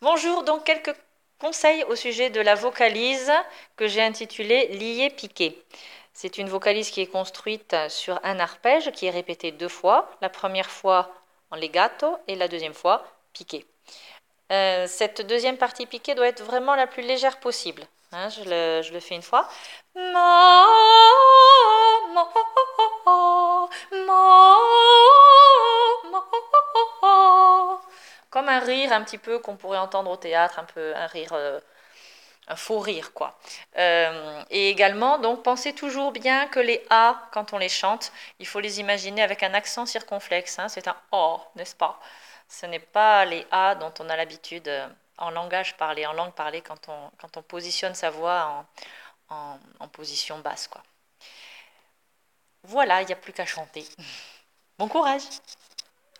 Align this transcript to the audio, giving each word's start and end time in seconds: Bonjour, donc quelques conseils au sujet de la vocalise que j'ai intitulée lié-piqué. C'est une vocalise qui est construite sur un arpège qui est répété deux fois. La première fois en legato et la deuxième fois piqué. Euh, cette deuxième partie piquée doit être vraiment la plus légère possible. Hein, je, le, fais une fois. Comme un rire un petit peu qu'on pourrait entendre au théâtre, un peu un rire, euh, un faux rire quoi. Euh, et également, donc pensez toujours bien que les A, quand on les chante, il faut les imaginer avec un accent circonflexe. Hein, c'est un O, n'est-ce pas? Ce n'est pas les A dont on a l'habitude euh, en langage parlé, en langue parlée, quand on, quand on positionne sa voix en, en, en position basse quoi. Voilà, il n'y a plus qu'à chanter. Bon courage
Bonjour, 0.00 0.44
donc 0.44 0.62
quelques 0.62 0.94
conseils 1.40 1.82
au 1.88 1.96
sujet 1.96 2.30
de 2.30 2.40
la 2.40 2.54
vocalise 2.54 3.32
que 3.76 3.88
j'ai 3.88 4.00
intitulée 4.00 4.68
lié-piqué. 4.68 5.60
C'est 6.12 6.38
une 6.38 6.48
vocalise 6.48 6.90
qui 6.90 7.00
est 7.00 7.08
construite 7.08 7.74
sur 7.88 8.20
un 8.22 8.38
arpège 8.38 8.92
qui 8.92 9.06
est 9.06 9.10
répété 9.10 9.50
deux 9.50 9.68
fois. 9.68 10.08
La 10.20 10.28
première 10.28 10.70
fois 10.70 11.10
en 11.50 11.56
legato 11.56 12.16
et 12.28 12.36
la 12.36 12.46
deuxième 12.46 12.74
fois 12.74 13.04
piqué. 13.32 13.66
Euh, 14.52 14.86
cette 14.86 15.26
deuxième 15.26 15.56
partie 15.56 15.84
piquée 15.84 16.14
doit 16.14 16.28
être 16.28 16.44
vraiment 16.44 16.76
la 16.76 16.86
plus 16.86 17.02
légère 17.02 17.40
possible. 17.40 17.82
Hein, 18.12 18.28
je, 18.28 18.44
le, 18.92 19.00
fais 19.00 19.16
une 19.16 19.22
fois. 19.22 19.48
Comme 28.38 28.48
un 28.48 28.60
rire 28.60 28.92
un 28.92 29.02
petit 29.02 29.18
peu 29.18 29.40
qu'on 29.40 29.56
pourrait 29.56 29.78
entendre 29.78 30.12
au 30.12 30.16
théâtre, 30.16 30.60
un 30.60 30.64
peu 30.64 30.94
un 30.94 31.08
rire, 31.08 31.32
euh, 31.32 31.58
un 32.46 32.54
faux 32.54 32.78
rire 32.78 33.12
quoi. 33.12 33.36
Euh, 33.76 34.44
et 34.48 34.70
également, 34.70 35.18
donc 35.18 35.42
pensez 35.42 35.72
toujours 35.74 36.12
bien 36.12 36.46
que 36.46 36.60
les 36.60 36.86
A, 36.88 37.20
quand 37.32 37.52
on 37.52 37.58
les 37.58 37.68
chante, 37.68 38.12
il 38.38 38.46
faut 38.46 38.60
les 38.60 38.78
imaginer 38.78 39.22
avec 39.22 39.42
un 39.42 39.54
accent 39.54 39.86
circonflexe. 39.86 40.60
Hein, 40.60 40.68
c'est 40.68 40.86
un 40.86 40.96
O, 41.10 41.40
n'est-ce 41.56 41.74
pas? 41.74 41.98
Ce 42.48 42.64
n'est 42.66 42.78
pas 42.78 43.24
les 43.24 43.44
A 43.50 43.74
dont 43.74 43.92
on 43.98 44.08
a 44.08 44.14
l'habitude 44.14 44.68
euh, 44.68 44.86
en 45.16 45.30
langage 45.30 45.76
parlé, 45.76 46.06
en 46.06 46.12
langue 46.12 46.32
parlée, 46.32 46.62
quand 46.62 46.88
on, 46.88 47.10
quand 47.20 47.36
on 47.38 47.42
positionne 47.42 47.96
sa 47.96 48.10
voix 48.10 48.66
en, 49.30 49.34
en, 49.34 49.58
en 49.80 49.88
position 49.88 50.38
basse 50.38 50.68
quoi. 50.68 50.82
Voilà, 52.62 53.02
il 53.02 53.06
n'y 53.06 53.12
a 53.12 53.16
plus 53.16 53.32
qu'à 53.32 53.46
chanter. 53.46 53.84
Bon 54.78 54.86
courage 54.86 55.24